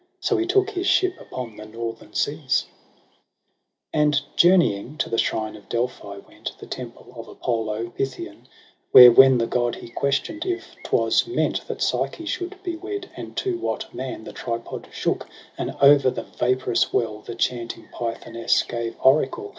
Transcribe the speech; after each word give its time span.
—So 0.29 0.35
he 0.37 0.47
took 0.47 0.71
his 0.71 0.87
ship 0.87 1.19
upon 1.21 1.57
the 1.57 1.67
northern 1.67 2.13
seas, 2.15 2.65
10 3.93 4.01
And 4.01 4.21
journeying 4.35 4.97
to 4.97 5.11
the 5.11 5.19
shrine 5.19 5.55
of 5.55 5.69
Delphi 5.69 6.17
went, 6.27 6.57
The 6.57 6.65
temple 6.65 7.13
of 7.15 7.27
Apollo 7.27 7.89
Pythian, 7.91 8.47
Where 8.93 9.11
when 9.11 9.37
the 9.37 9.45
god 9.45 9.75
he 9.75 9.89
questioned 9.89 10.43
if 10.43 10.75
'twas 10.83 11.27
meant 11.27 11.67
That 11.67 11.83
Psyche 11.83 12.25
should 12.25 12.55
be 12.63 12.75
wed, 12.75 13.11
and 13.15 13.37
to 13.37 13.59
what 13.59 13.93
man, 13.93 14.23
The 14.23 14.33
tripod 14.33 14.87
shook, 14.91 15.27
and 15.55 15.75
o'er 15.83 15.99
the 15.99 16.23
vaporous 16.23 16.91
well 16.91 17.19
The 17.21 17.35
chanting 17.35 17.87
Pythoness 17.93 18.63
gave 18.67 18.95
oracle. 19.03 19.49